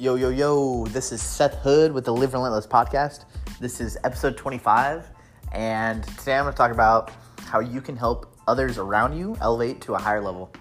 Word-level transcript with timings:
Yo, 0.00 0.14
yo, 0.14 0.28
yo, 0.28 0.86
this 0.86 1.10
is 1.10 1.20
Seth 1.20 1.56
Hood 1.56 1.90
with 1.90 2.04
the 2.04 2.14
Live 2.14 2.32
Relentless 2.32 2.68
podcast. 2.68 3.24
This 3.58 3.80
is 3.80 3.98
episode 4.04 4.36
25, 4.36 5.08
and 5.50 6.04
today 6.04 6.36
I'm 6.36 6.44
going 6.44 6.52
to 6.52 6.56
talk 6.56 6.70
about 6.70 7.10
how 7.46 7.58
you 7.58 7.80
can 7.80 7.96
help 7.96 8.32
others 8.46 8.78
around 8.78 9.18
you 9.18 9.36
elevate 9.40 9.80
to 9.80 9.94
a 9.94 9.98
higher 9.98 10.22
level. 10.22 10.52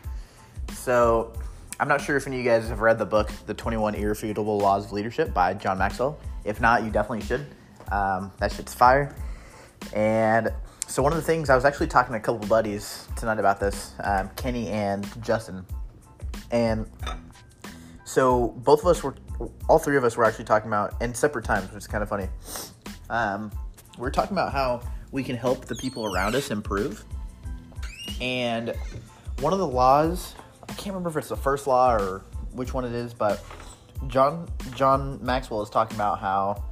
So, 0.73 1.33
I'm 1.79 1.87
not 1.87 2.01
sure 2.01 2.17
if 2.17 2.25
any 2.25 2.39
of 2.39 2.45
you 2.45 2.49
guys 2.49 2.67
have 2.69 2.79
read 2.79 2.97
the 2.97 3.05
book, 3.05 3.29
The 3.45 3.53
21 3.53 3.93
Irrefutable 3.93 4.57
Laws 4.57 4.85
of 4.85 4.91
Leadership 4.93 5.35
by 5.35 5.53
John 5.53 5.77
Maxwell. 5.77 6.17
If 6.43 6.59
not, 6.59 6.83
you 6.83 6.89
definitely 6.89 7.23
should. 7.27 7.45
Um, 7.91 8.31
that 8.39 8.51
shit's 8.51 8.73
fire. 8.73 9.13
And 9.93 10.51
so, 10.87 11.03
one 11.03 11.11
of 11.11 11.17
the 11.17 11.23
things 11.23 11.51
I 11.51 11.55
was 11.55 11.63
actually 11.63 11.87
talking 11.87 12.13
to 12.13 12.17
a 12.17 12.21
couple 12.21 12.47
buddies 12.47 13.07
tonight 13.15 13.37
about 13.37 13.59
this, 13.59 13.93
um, 13.99 14.31
Kenny 14.35 14.69
and 14.69 15.07
Justin. 15.23 15.63
And 16.49 16.89
so 18.07 18.47
both 18.59 18.79
of 18.79 18.87
us 18.87 19.03
were, 19.03 19.15
all 19.67 19.79
three 19.79 19.97
of 19.97 20.03
us 20.03 20.17
were 20.17 20.25
actually 20.25 20.45
talking 20.45 20.67
about 20.67 21.01
in 21.01 21.13
separate 21.13 21.45
times, 21.45 21.71
which 21.71 21.83
is 21.83 21.87
kind 21.87 22.03
of 22.03 22.09
funny. 22.09 22.27
Um, 23.09 23.51
we 23.97 24.07
are 24.07 24.11
talking 24.11 24.33
about 24.33 24.51
how 24.51 24.81
we 25.11 25.23
can 25.23 25.35
help 25.35 25.65
the 25.65 25.75
people 25.75 26.13
around 26.13 26.35
us 26.35 26.51
improve. 26.51 27.03
And 28.21 28.73
one 29.39 29.53
of 29.53 29.59
the 29.59 29.67
laws, 29.67 30.35
I 30.63 30.73
can't 30.73 30.87
remember 30.87 31.09
if 31.09 31.17
it's 31.17 31.29
the 31.29 31.35
first 31.35 31.67
law 31.67 31.93
or 31.93 32.23
which 32.51 32.73
one 32.73 32.85
it 32.85 32.93
is, 32.93 33.13
but 33.13 33.43
John 34.07 34.47
John 34.75 35.19
Maxwell 35.23 35.61
is 35.61 35.69
talking 35.69 35.95
about 35.95 36.19
how 36.19 36.63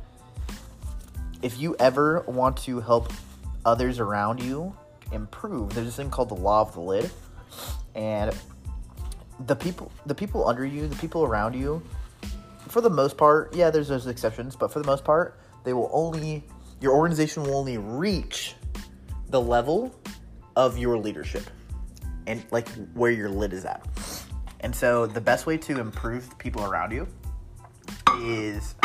if 1.42 1.60
you 1.60 1.76
ever 1.80 2.22
want 2.28 2.58
to 2.58 2.80
help 2.80 3.12
others 3.66 4.00
around 4.00 4.42
you 4.42 4.76
improve, 5.12 5.74
there's 5.74 5.88
this 5.88 5.96
thing 5.96 6.10
called 6.10 6.30
the 6.30 6.36
law 6.36 6.62
of 6.62 6.74
the 6.74 6.82
lid. 6.82 7.10
And 7.94 8.36
the 9.46 9.56
people 9.56 9.92
the 10.06 10.16
people 10.16 10.48
under 10.48 10.66
you, 10.66 10.88
the 10.88 10.96
people 10.96 11.24
around 11.24 11.54
you, 11.54 11.82
for 12.76 12.82
the 12.82 12.90
most 12.90 13.16
part, 13.16 13.56
yeah, 13.56 13.70
there's 13.70 13.88
those 13.88 14.06
exceptions, 14.06 14.54
but 14.54 14.70
for 14.70 14.80
the 14.80 14.86
most 14.86 15.06
part, 15.06 15.40
they 15.64 15.72
will 15.72 15.90
only 15.94 16.44
your 16.82 16.92
organization 16.92 17.44
will 17.44 17.56
only 17.56 17.78
reach 17.78 18.54
the 19.30 19.40
level 19.40 19.98
of 20.58 20.78
your 20.78 20.98
leadership 20.98 21.44
and 22.28 22.44
like 22.52 22.68
where 22.94 23.12
your 23.12 23.30
lid 23.30 23.54
is 23.54 23.64
at. 23.64 23.88
And 24.60 24.76
so 24.76 25.06
the 25.06 25.22
best 25.22 25.46
way 25.46 25.56
to 25.56 25.80
improve 25.80 26.38
people 26.38 26.66
around 26.66 26.92
you 26.92 27.08
is 28.20 28.76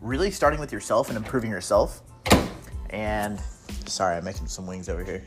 really 0.00 0.30
starting 0.30 0.60
with 0.60 0.70
yourself 0.70 1.08
and 1.08 1.16
improving 1.16 1.50
yourself. 1.50 2.02
And 2.90 3.40
sorry, 3.84 4.16
I'm 4.16 4.24
making 4.24 4.46
some 4.46 4.64
wings 4.64 4.88
over 4.88 5.02
here. 5.02 5.24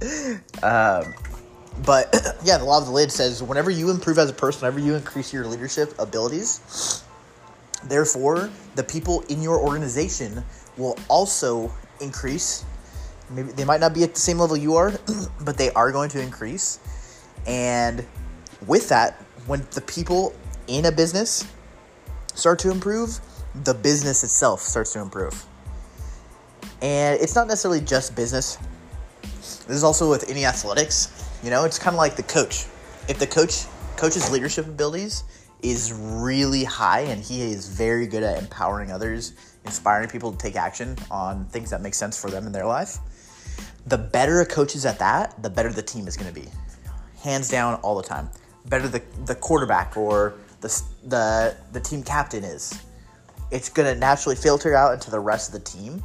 um, 0.62 1.12
but 1.84 2.14
yeah, 2.44 2.58
the 2.58 2.64
law 2.64 2.78
of 2.78 2.86
the 2.86 2.92
lid 2.92 3.10
says 3.10 3.42
whenever 3.42 3.72
you 3.72 3.90
improve 3.90 4.16
as 4.20 4.30
a 4.30 4.32
person, 4.32 4.60
whenever 4.60 4.78
you 4.78 4.94
increase 4.94 5.32
your 5.32 5.44
leadership 5.44 5.92
abilities, 5.98 7.02
therefore 7.88 8.50
the 8.74 8.84
people 8.84 9.22
in 9.28 9.42
your 9.42 9.58
organization 9.58 10.44
will 10.76 10.96
also 11.08 11.72
increase. 12.00 12.64
Maybe 13.30 13.52
they 13.52 13.64
might 13.64 13.80
not 13.80 13.94
be 13.94 14.04
at 14.04 14.14
the 14.14 14.20
same 14.20 14.38
level 14.38 14.56
you 14.56 14.76
are, 14.76 14.92
but 15.44 15.58
they 15.58 15.70
are 15.72 15.92
going 15.92 16.08
to 16.10 16.20
increase. 16.20 16.78
And 17.46 18.04
with 18.66 18.88
that, 18.88 19.14
when 19.46 19.66
the 19.72 19.80
people 19.82 20.34
in 20.66 20.86
a 20.86 20.92
business 20.92 21.46
start 22.34 22.58
to 22.60 22.70
improve, 22.70 23.18
the 23.64 23.74
business 23.74 24.22
itself 24.24 24.60
starts 24.60 24.92
to 24.92 25.00
improve. 25.00 25.44
And 26.80 27.20
it's 27.20 27.34
not 27.34 27.48
necessarily 27.48 27.80
just 27.80 28.14
business. 28.14 28.56
This 29.42 29.76
is 29.76 29.84
also 29.84 30.08
with 30.08 30.30
any 30.30 30.44
athletics 30.44 31.18
you 31.42 31.50
know, 31.50 31.64
it's 31.64 31.78
kind 31.78 31.94
of 31.94 31.98
like 31.98 32.16
the 32.16 32.22
coach. 32.24 32.66
If 33.08 33.18
the 33.18 33.26
coach 33.26 33.64
coach's 33.96 34.30
leadership 34.30 34.66
abilities 34.66 35.24
is 35.62 35.92
really 35.92 36.64
high 36.64 37.00
and 37.00 37.22
he 37.22 37.42
is 37.42 37.68
very 37.68 38.06
good 38.06 38.22
at 38.22 38.38
empowering 38.38 38.92
others, 38.92 39.32
inspiring 39.64 40.08
people 40.08 40.32
to 40.32 40.38
take 40.38 40.56
action 40.56 40.96
on 41.10 41.44
things 41.46 41.70
that 41.70 41.80
make 41.80 41.94
sense 41.94 42.20
for 42.20 42.30
them 42.30 42.46
in 42.46 42.52
their 42.52 42.66
life, 42.66 42.98
the 43.86 43.98
better 43.98 44.40
a 44.40 44.46
coach 44.46 44.74
is 44.74 44.86
at 44.86 44.98
that, 44.98 45.42
the 45.42 45.50
better 45.50 45.72
the 45.72 45.82
team 45.82 46.06
is 46.06 46.16
going 46.16 46.32
to 46.32 46.40
be. 46.40 46.48
Hands 47.22 47.48
down 47.48 47.74
all 47.76 47.96
the 47.96 48.06
time. 48.06 48.28
Better 48.66 48.86
the, 48.86 49.02
the 49.24 49.34
quarterback 49.34 49.96
or 49.96 50.34
the, 50.60 50.82
the, 51.04 51.56
the 51.72 51.80
team 51.80 52.02
captain 52.02 52.44
is. 52.44 52.80
It's 53.50 53.68
going 53.68 53.92
to 53.92 53.98
naturally 53.98 54.36
filter 54.36 54.74
out 54.74 54.92
into 54.92 55.10
the 55.10 55.20
rest 55.20 55.54
of 55.54 55.54
the 55.54 55.70
team 55.70 56.02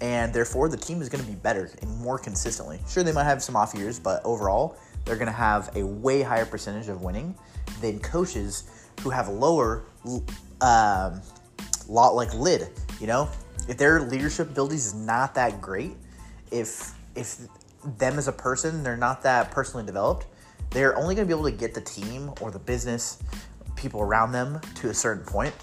and 0.00 0.32
therefore 0.32 0.68
the 0.68 0.76
team 0.76 1.02
is 1.02 1.08
going 1.08 1.22
to 1.22 1.28
be 1.28 1.36
better 1.36 1.70
and 1.82 1.98
more 1.98 2.18
consistently. 2.18 2.80
Sure, 2.88 3.02
they 3.02 3.12
might 3.12 3.24
have 3.24 3.42
some 3.42 3.56
off 3.56 3.74
years, 3.74 3.98
but 3.98 4.22
overall, 4.24 4.76
they're 5.04 5.16
going 5.16 5.26
to 5.26 5.32
have 5.32 5.74
a 5.76 5.84
way 5.84 6.22
higher 6.22 6.46
percentage 6.46 6.88
of 6.88 7.02
winning 7.02 7.34
than 7.80 7.98
coaches 8.00 8.88
who 9.00 9.10
have 9.10 9.28
a 9.28 9.32
lower 9.32 9.84
um, 10.60 11.20
lot 11.88 12.14
like 12.14 12.32
lid. 12.34 12.68
You 13.00 13.06
know, 13.06 13.28
if 13.68 13.76
their 13.76 14.00
leadership 14.00 14.50
abilities 14.50 14.86
is 14.86 14.94
not 14.94 15.34
that 15.34 15.60
great, 15.60 15.92
if 16.50 16.94
if 17.14 17.38
them 17.96 18.18
as 18.18 18.28
a 18.28 18.32
person 18.32 18.82
they're 18.82 18.96
not 18.96 19.22
that 19.22 19.50
personally 19.50 19.86
developed, 19.86 20.26
they're 20.70 20.96
only 20.96 21.14
going 21.14 21.26
to 21.26 21.34
be 21.34 21.38
able 21.38 21.50
to 21.50 21.56
get 21.56 21.74
the 21.74 21.80
team 21.80 22.30
or 22.40 22.50
the 22.50 22.58
business 22.58 23.22
people 23.76 24.02
around 24.02 24.32
them 24.32 24.60
to 24.76 24.90
a 24.90 24.94
certain 24.94 25.24
point. 25.24 25.54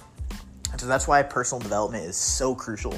And 0.72 0.81
so 0.81 0.88
that's 0.88 1.07
why 1.07 1.22
personal 1.23 1.61
development 1.61 2.05
is 2.05 2.17
so 2.17 2.55
crucial 2.55 2.94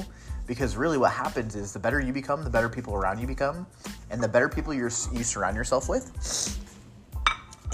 because 0.46 0.76
really 0.76 0.98
what 0.98 1.12
happens 1.12 1.54
is 1.54 1.72
the 1.72 1.78
better 1.78 2.00
you 2.00 2.12
become 2.12 2.42
the 2.42 2.50
better 2.50 2.68
people 2.68 2.94
around 2.94 3.20
you 3.20 3.26
become 3.26 3.66
and 4.10 4.20
the 4.20 4.26
better 4.26 4.48
people 4.48 4.74
you 4.74 4.82
you 5.12 5.22
surround 5.22 5.54
yourself 5.54 5.88
with 5.88 6.10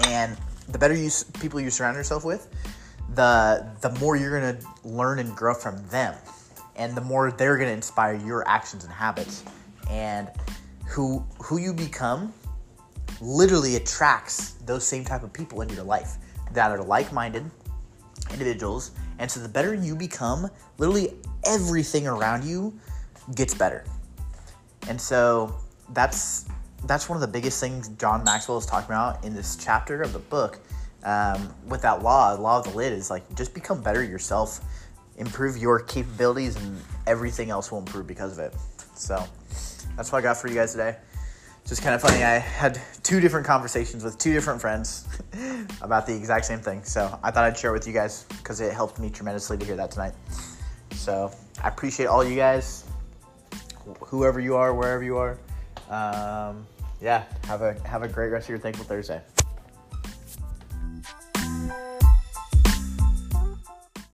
and 0.05 0.37
the 0.69 0.77
better 0.77 0.95
you 0.95 1.09
people 1.39 1.59
you 1.59 1.69
surround 1.69 1.95
yourself 1.95 2.25
with 2.25 2.49
the 3.15 3.67
the 3.81 3.89
more 3.99 4.15
you're 4.15 4.39
to 4.39 4.57
learn 4.83 5.19
and 5.19 5.35
grow 5.35 5.53
from 5.53 5.85
them 5.87 6.13
and 6.75 6.95
the 6.95 7.01
more 7.01 7.31
they're 7.31 7.57
to 7.57 7.67
inspire 7.67 8.15
your 8.15 8.47
actions 8.47 8.83
and 8.83 8.93
habits 8.93 9.43
and 9.89 10.29
who 10.85 11.25
who 11.39 11.57
you 11.57 11.73
become 11.73 12.33
literally 13.21 13.77
attracts 13.77 14.51
those 14.65 14.85
same 14.85 15.03
type 15.03 15.23
of 15.23 15.33
people 15.33 15.61
into 15.61 15.73
your 15.73 15.83
life 15.83 16.17
that 16.53 16.69
are 16.69 16.83
like-minded 16.83 17.49
individuals 18.31 18.91
and 19.19 19.29
so 19.29 19.39
the 19.39 19.49
better 19.49 19.73
you 19.73 19.95
become 19.95 20.49
literally 20.77 21.13
everything 21.45 22.07
around 22.07 22.43
you 22.43 22.77
gets 23.35 23.53
better. 23.53 23.83
And 24.87 24.99
so 24.99 25.55
that's 25.93 26.45
that's 26.87 27.09
one 27.09 27.17
of 27.17 27.21
the 27.21 27.27
biggest 27.27 27.59
things 27.59 27.89
John 27.89 28.23
Maxwell 28.23 28.57
is 28.57 28.65
talking 28.65 28.87
about 28.87 29.23
in 29.23 29.33
this 29.33 29.55
chapter 29.55 30.01
of 30.01 30.13
the 30.13 30.19
book. 30.19 30.59
Um, 31.03 31.53
with 31.67 31.81
that 31.83 32.01
law, 32.01 32.35
the 32.35 32.41
law 32.41 32.59
of 32.59 32.65
the 32.65 32.71
lid 32.71 32.93
is 32.93 33.09
like 33.09 33.35
just 33.35 33.53
become 33.53 33.81
better 33.81 34.03
yourself, 34.03 34.61
improve 35.17 35.57
your 35.57 35.79
capabilities, 35.79 36.55
and 36.55 36.81
everything 37.05 37.49
else 37.49 37.71
will 37.71 37.79
improve 37.79 38.07
because 38.07 38.37
of 38.37 38.39
it. 38.39 38.55
So 38.95 39.23
that's 39.95 40.11
what 40.11 40.19
I 40.19 40.21
got 40.21 40.37
for 40.37 40.47
you 40.47 40.55
guys 40.55 40.71
today. 40.71 40.97
Just 41.65 41.81
kind 41.81 41.93
of 41.93 42.01
funny. 42.01 42.23
I 42.23 42.37
had 42.37 42.79
two 43.03 43.19
different 43.19 43.45
conversations 43.45 44.03
with 44.03 44.17
two 44.17 44.31
different 44.31 44.61
friends 44.61 45.05
about 45.81 46.07
the 46.07 46.15
exact 46.15 46.45
same 46.45 46.59
thing. 46.59 46.81
So 46.83 47.19
I 47.23 47.29
thought 47.29 47.43
I'd 47.43 47.57
share 47.57 47.71
it 47.71 47.73
with 47.73 47.87
you 47.87 47.93
guys 47.93 48.23
because 48.37 48.61
it 48.61 48.73
helped 48.73 48.99
me 48.99 49.09
tremendously 49.09 49.57
to 49.57 49.65
hear 49.65 49.75
that 49.75 49.91
tonight. 49.91 50.13
So 50.91 51.31
I 51.61 51.67
appreciate 51.67 52.05
all 52.05 52.23
you 52.23 52.37
guys, 52.37 52.85
whoever 53.99 54.39
you 54.39 54.55
are, 54.55 54.73
wherever 54.73 55.03
you 55.03 55.17
are. 55.17 55.37
Um, 55.89 56.65
yeah, 57.01 57.23
have 57.45 57.61
a 57.61 57.73
have 57.87 58.03
a 58.03 58.07
great 58.07 58.29
rest 58.29 58.45
of 58.45 58.49
your 58.49 58.59
Thankful 58.59 58.85
Thursday. 58.85 59.21